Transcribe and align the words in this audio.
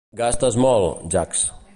Gastes 0.19 0.55
molt, 0.63 1.03
Jax. 1.17 1.45